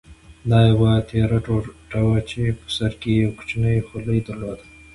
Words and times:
دا 0.49 0.59
یوه 0.71 0.91
تېره 1.09 1.39
ټوټه 1.45 1.99
وه 2.07 2.19
چې 2.29 2.41
په 2.59 2.65
سر 2.75 2.91
کې 3.01 3.09
یې 3.15 3.21
یو 3.23 3.35
کوچنی 3.37 3.85
خولۍ 3.87 4.19
درلوده. 4.27 4.65